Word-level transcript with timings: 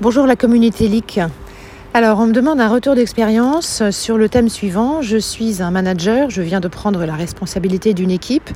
Bonjour 0.00 0.26
la 0.26 0.34
communauté 0.34 0.88
LIC. 0.88 1.20
Alors, 1.94 2.18
on 2.18 2.26
me 2.26 2.32
demande 2.32 2.60
un 2.60 2.68
retour 2.68 2.96
d'expérience 2.96 3.88
sur 3.90 4.18
le 4.18 4.28
thème 4.28 4.48
suivant. 4.48 5.02
Je 5.02 5.16
suis 5.16 5.62
un 5.62 5.70
manager, 5.70 6.30
je 6.30 6.42
viens 6.42 6.58
de 6.58 6.66
prendre 6.66 7.06
la 7.06 7.14
responsabilité 7.14 7.94
d'une 7.94 8.10
équipe 8.10 8.50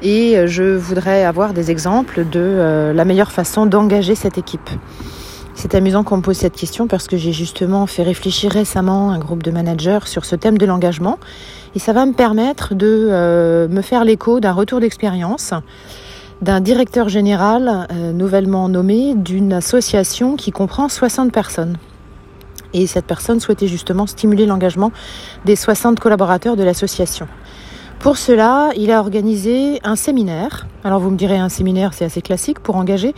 et 0.00 0.46
je 0.46 0.76
voudrais 0.76 1.24
avoir 1.24 1.54
des 1.54 1.72
exemples 1.72 2.24
de 2.24 2.38
euh, 2.40 2.92
la 2.92 3.04
meilleure 3.04 3.32
façon 3.32 3.66
d'engager 3.66 4.14
cette 4.14 4.38
équipe. 4.38 4.70
C'est 5.56 5.74
amusant 5.74 6.04
qu'on 6.04 6.18
me 6.18 6.22
pose 6.22 6.36
cette 6.36 6.54
question 6.54 6.86
parce 6.86 7.08
que 7.08 7.16
j'ai 7.16 7.32
justement 7.32 7.86
fait 7.86 8.04
réfléchir 8.04 8.52
récemment 8.52 9.10
un 9.10 9.18
groupe 9.18 9.42
de 9.42 9.50
managers 9.50 10.04
sur 10.04 10.24
ce 10.24 10.36
thème 10.36 10.56
de 10.56 10.66
l'engagement 10.66 11.18
et 11.74 11.80
ça 11.80 11.92
va 11.92 12.06
me 12.06 12.12
permettre 12.12 12.76
de 12.76 13.08
euh, 13.10 13.66
me 13.66 13.82
faire 13.82 14.04
l'écho 14.04 14.38
d'un 14.38 14.52
retour 14.52 14.78
d'expérience 14.78 15.52
d'un 16.42 16.60
directeur 16.60 17.08
général 17.08 17.86
euh, 17.90 18.12
nouvellement 18.12 18.68
nommé 18.68 19.14
d'une 19.14 19.52
association 19.52 20.36
qui 20.36 20.50
comprend 20.52 20.88
60 20.88 21.32
personnes. 21.32 21.78
Et 22.74 22.86
cette 22.86 23.06
personne 23.06 23.40
souhaitait 23.40 23.68
justement 23.68 24.06
stimuler 24.06 24.44
l'engagement 24.44 24.92
des 25.44 25.56
60 25.56 25.98
collaborateurs 25.98 26.56
de 26.56 26.62
l'association. 26.62 27.26
Pour 27.98 28.18
cela, 28.18 28.70
il 28.76 28.90
a 28.90 29.00
organisé 29.00 29.80
un 29.82 29.96
séminaire. 29.96 30.66
Alors 30.84 31.00
vous 31.00 31.10
me 31.10 31.16
direz, 31.16 31.38
un 31.38 31.48
séminaire, 31.48 31.94
c'est 31.94 32.04
assez 32.04 32.20
classique 32.20 32.60
pour 32.60 32.76
engager. 32.76 33.14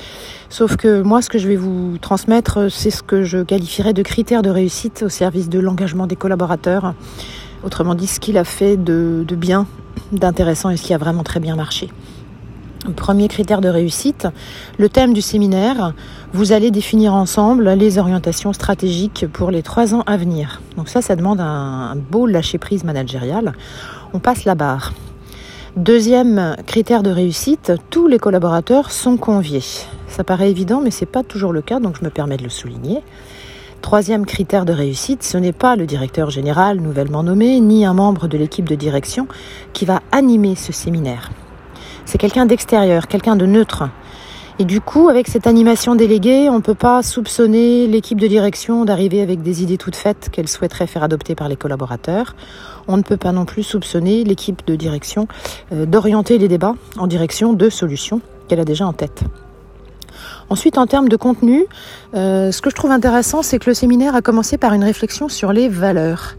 Sauf 0.49 0.77
que 0.77 1.03
moi, 1.03 1.21
ce 1.21 1.29
que 1.29 1.39
je 1.39 1.49
vais 1.49 1.57
vous 1.57 1.99
transmettre, 1.99 2.71
c'est 2.71 2.91
ce 2.91 3.03
que 3.03 3.25
je 3.25 3.39
qualifierais 3.39 3.93
de 3.93 4.03
critères 4.03 4.43
de 4.43 4.51
réussite 4.51 5.03
au 5.03 5.09
service 5.09 5.49
de 5.49 5.59
l'engagement 5.59 6.07
des 6.07 6.17
collaborateurs. 6.17 6.95
Autrement 7.65 7.97
dit, 7.97 8.07
ce 8.07 8.21
qu'il 8.21 8.39
a 8.39 8.45
fait 8.45 8.77
de, 8.77 9.25
de 9.27 9.35
bien, 9.35 9.67
d'intéressant 10.13 10.71
et 10.71 10.77
ce 10.77 10.85
qui 10.85 10.95
a 10.95 10.99
vraiment 10.99 11.25
très 11.25 11.41
bien 11.41 11.57
marché. 11.57 11.91
Premier 12.97 13.29
critère 13.29 13.61
de 13.61 13.69
réussite, 13.69 14.29
le 14.79 14.89
thème 14.89 15.13
du 15.13 15.21
séminaire, 15.21 15.95
vous 16.33 16.53
allez 16.53 16.71
définir 16.71 17.13
ensemble 17.13 17.71
les 17.71 17.99
orientations 17.99 18.53
stratégiques 18.53 19.27
pour 19.33 19.51
les 19.51 19.63
trois 19.63 19.95
ans 19.95 20.05
à 20.07 20.17
venir. 20.17 20.63
Donc 20.77 20.89
ça, 20.89 21.03
ça 21.03 21.17
demande 21.17 21.41
un, 21.41 21.97
beau 21.97 22.27
lâcher-prise 22.27 22.85
managérial. 22.85 23.53
On 24.15 24.21
passe 24.21 24.45
la 24.45 24.55
barre. 24.55 24.93
Deuxième 25.77 26.57
critère 26.67 27.03
de 27.03 27.11
réussite, 27.11 27.73
tous 27.91 28.07
les 28.07 28.19
collaborateurs 28.19 28.91
sont 28.91 29.17
conviés. 29.17 29.65
Ça 30.07 30.25
paraît 30.25 30.51
évident, 30.51 30.81
mais 30.83 30.91
ce 30.91 31.01
n'est 31.01 31.11
pas 31.11 31.23
toujours 31.23 31.53
le 31.53 31.63
cas, 31.63 31.81
donc 31.81 31.97
je 31.99 32.05
me 32.05 32.11
permets 32.11 32.37
de 32.37 32.45
le 32.45 32.49
souligner. 32.49 33.03
Troisième 33.83 34.25
critère 34.25 34.65
de 34.65 34.73
réussite, 34.73 35.23
ce 35.23 35.37
n'est 35.37 35.53
pas 35.53 35.77
le 35.77 35.87
directeur 35.87 36.31
général 36.31 36.81
nouvellement 36.81 37.23
nommé, 37.23 37.61
ni 37.61 37.85
un 37.85 37.95
membre 37.95 38.29
de 38.29 38.39
l'équipe 38.39 38.69
de 38.69 38.75
direction 38.75 39.29
qui 39.73 39.85
va 39.85 40.01
animer 40.11 40.55
ce 40.55 40.73
séminaire. 40.73 41.31
C'est 42.09 42.17
quelqu'un 42.17 42.47
d'extérieur, 42.47 43.07
quelqu'un 43.07 43.37
de 43.37 43.45
neutre. 43.45 43.85
Et 44.59 44.65
du 44.65 44.81
coup, 44.81 45.11
avec 45.11 45.29
cette 45.29 45.47
animation 45.47 45.95
déléguée, 45.95 46.49
on 46.49 46.55
ne 46.55 46.63
peut 46.63 46.75
pas 46.75 47.03
soupçonner 47.03 47.87
l'équipe 47.87 48.19
de 48.19 48.27
direction 48.27 48.87
d'arriver 48.87 49.21
avec 49.21 49.43
des 49.43 49.63
idées 49.63 49.77
toutes 49.77 49.95
faites 49.95 50.31
qu'elle 50.33 50.49
souhaiterait 50.49 50.87
faire 50.87 51.03
adopter 51.03 51.35
par 51.35 51.51
les 51.51 51.57
collaborateurs. 51.57 52.35
On 52.87 52.97
ne 52.97 53.03
peut 53.03 53.19
pas 53.19 53.33
non 53.33 53.45
plus 53.45 53.63
soupçonner 53.63 54.25
l'équipe 54.25 54.67
de 54.67 54.75
direction 54.75 55.29
euh, 55.73 55.85
d'orienter 55.85 56.39
les 56.39 56.49
débats 56.49 56.77
en 56.97 57.09
direction 57.09 57.53
de 57.53 57.69
solutions 57.69 58.23
qu'elle 58.49 58.61
a 58.61 58.65
déjà 58.65 58.87
en 58.87 58.95
tête. 58.95 59.25
Ensuite, 60.49 60.79
en 60.79 60.87
termes 60.87 61.11
de 61.11 61.17
contenu, 61.17 61.67
euh, 62.15 62.53
ce 62.53 62.63
que 62.63 62.71
je 62.71 62.75
trouve 62.75 62.91
intéressant, 62.91 63.43
c'est 63.43 63.59
que 63.59 63.69
le 63.69 63.75
séminaire 63.75 64.17
a 64.17 64.23
commencé 64.23 64.57
par 64.57 64.73
une 64.73 64.83
réflexion 64.83 65.29
sur 65.29 65.53
les 65.53 65.69
valeurs. 65.69 66.37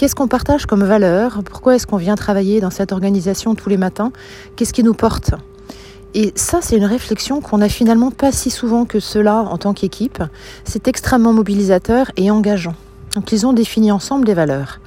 Qu'est-ce 0.00 0.14
qu'on 0.14 0.28
partage 0.28 0.64
comme 0.64 0.82
valeur? 0.82 1.42
Pourquoi 1.44 1.74
est-ce 1.74 1.86
qu'on 1.86 1.98
vient 1.98 2.14
travailler 2.14 2.62
dans 2.62 2.70
cette 2.70 2.90
organisation 2.90 3.54
tous 3.54 3.68
les 3.68 3.76
matins? 3.76 4.12
Qu'est-ce 4.56 4.72
qui 4.72 4.82
nous 4.82 4.94
porte? 4.94 5.32
Et 6.14 6.32
ça, 6.36 6.60
c'est 6.62 6.78
une 6.78 6.86
réflexion 6.86 7.42
qu'on 7.42 7.58
n'a 7.58 7.68
finalement 7.68 8.10
pas 8.10 8.32
si 8.32 8.48
souvent 8.48 8.86
que 8.86 8.98
cela 8.98 9.42
en 9.42 9.58
tant 9.58 9.74
qu'équipe. 9.74 10.22
C'est 10.64 10.88
extrêmement 10.88 11.34
mobilisateur 11.34 12.12
et 12.16 12.30
engageant. 12.30 12.72
Donc 13.14 13.30
ils 13.30 13.46
ont 13.46 13.52
défini 13.52 13.92
ensemble 13.92 14.24
des 14.24 14.32
valeurs. 14.32 14.80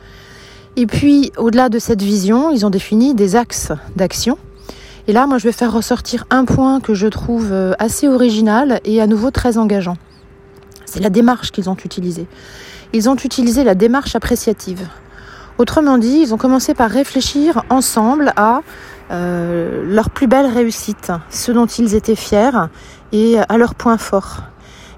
Et 0.78 0.88
puis, 0.88 1.32
au-delà 1.38 1.70
de 1.70 1.78
cette 1.78 2.02
vision, 2.02 2.50
ils 2.50 2.66
ont 2.66 2.72
défini 2.72 3.14
des 3.14 3.36
axes 3.36 3.72
d'action. 3.96 4.40
Et 5.08 5.14
là, 5.14 5.28
moi, 5.28 5.38
je 5.38 5.44
vais 5.44 5.52
faire 5.52 5.74
ressortir 5.74 6.26
un 6.32 6.44
point 6.46 6.80
que 6.80 6.96
je 6.96 7.06
trouve 7.06 7.50
euh, 7.52 7.74
assez 7.78 8.08
original 8.08 8.82
et 8.84 9.00
à 9.00 9.06
nouveau 9.06 9.30
très 9.30 9.60
engageant. 9.60 9.98
C'est 10.86 11.02
la 11.02 11.12
démarche 11.12 11.52
qu'ils 11.52 11.70
ont 11.70 11.78
utilisée. 11.86 12.26
Ils 12.94 13.10
ont 13.10 13.16
utilisé 13.16 13.64
la 13.64 13.76
démarche 13.76 14.16
appréciative. 14.16 14.88
Autrement 15.58 15.98
dit, 15.98 16.20
ils 16.22 16.34
ont 16.34 16.38
commencé 16.38 16.74
par 16.74 16.90
réfléchir 16.90 17.64
ensemble 17.70 18.34
à 18.36 18.62
euh, 19.12 19.84
leur 19.86 20.10
plus 20.10 20.28
belle 20.28 20.48
réussite, 20.48 21.12
ce 21.30 21.52
dont 21.52 21.68
ils 21.68 21.94
étaient 21.94 22.16
fiers 22.16 22.50
et 23.12 23.38
à 23.38 23.58
leurs 23.58 23.76
points 23.76 23.98
forts. 23.98 24.42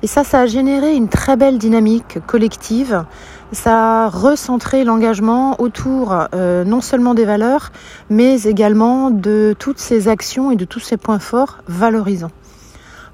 Et 0.01 0.07
ça, 0.07 0.23
ça 0.23 0.41
a 0.41 0.45
généré 0.45 0.95
une 0.95 1.09
très 1.09 1.35
belle 1.35 1.57
dynamique 1.57 2.19
collective. 2.25 3.03
Ça 3.51 4.03
a 4.03 4.09
recentré 4.09 4.83
l'engagement 4.83 5.59
autour 5.59 6.16
euh, 6.33 6.63
non 6.63 6.79
seulement 6.79 7.16
des 7.16 7.25
valeurs, 7.25 7.72
mais 8.09 8.43
également 8.43 9.09
de 9.09 9.55
toutes 9.57 9.79
ces 9.79 10.07
actions 10.07 10.51
et 10.51 10.55
de 10.55 10.66
tous 10.66 10.79
ces 10.79 10.97
points 10.97 11.19
forts 11.19 11.57
valorisants. 11.67 12.31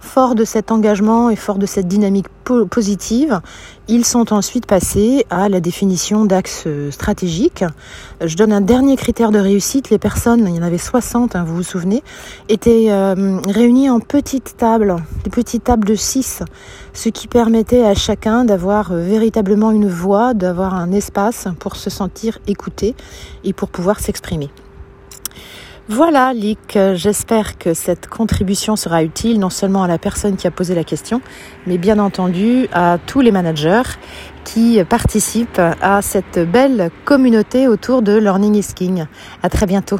Fort 0.01 0.35
de 0.35 0.43
cet 0.43 0.71
engagement 0.71 1.29
et 1.29 1.35
fort 1.35 1.57
de 1.57 1.67
cette 1.67 1.87
dynamique 1.87 2.27
positive, 2.69 3.39
ils 3.87 4.03
sont 4.03 4.33
ensuite 4.33 4.65
passés 4.65 5.25
à 5.29 5.47
la 5.47 5.61
définition 5.61 6.25
d'axes 6.25 6.67
stratégiques. 6.89 7.63
Je 8.19 8.35
donne 8.35 8.51
un 8.51 8.61
dernier 8.61 8.97
critère 8.97 9.31
de 9.31 9.37
réussite. 9.39 9.89
Les 9.91 9.99
personnes, 9.99 10.47
il 10.49 10.55
y 10.55 10.59
en 10.59 10.63
avait 10.63 10.79
60, 10.79 11.35
hein, 11.35 11.43
vous 11.45 11.55
vous 11.55 11.63
souvenez, 11.63 12.03
étaient 12.49 12.87
euh, 12.89 13.39
réunies 13.47 13.89
en 13.89 13.99
petites 13.99 14.57
tables, 14.57 14.97
des 15.23 15.29
petites 15.29 15.65
tables 15.65 15.87
de 15.87 15.95
6, 15.95 16.43
ce 16.93 17.09
qui 17.09 17.27
permettait 17.27 17.85
à 17.85 17.93
chacun 17.93 18.43
d'avoir 18.43 18.91
euh, 18.91 19.01
véritablement 19.03 19.71
une 19.71 19.87
voix, 19.87 20.33
d'avoir 20.33 20.73
un 20.73 20.91
espace 20.91 21.47
pour 21.59 21.75
se 21.75 21.89
sentir 21.91 22.39
écouté 22.47 22.95
et 23.43 23.53
pour 23.53 23.69
pouvoir 23.69 23.99
s'exprimer. 23.99 24.49
Voilà, 25.93 26.31
Lick, 26.31 26.79
j'espère 26.93 27.57
que 27.57 27.73
cette 27.73 28.07
contribution 28.07 28.77
sera 28.77 29.03
utile 29.03 29.41
non 29.41 29.49
seulement 29.49 29.83
à 29.83 29.89
la 29.89 29.97
personne 29.97 30.37
qui 30.37 30.47
a 30.47 30.51
posé 30.51 30.73
la 30.73 30.85
question, 30.85 31.19
mais 31.67 31.77
bien 31.77 31.99
entendu 31.99 32.69
à 32.71 32.97
tous 33.05 33.19
les 33.19 33.33
managers 33.33 33.81
qui 34.45 34.81
participent 34.85 35.61
à 35.81 36.01
cette 36.01 36.39
belle 36.49 36.91
communauté 37.03 37.67
autour 37.67 38.03
de 38.03 38.17
Learning 38.17 38.55
is 38.55 38.73
King. 38.73 39.05
À 39.43 39.49
très 39.49 39.65
bientôt. 39.65 39.99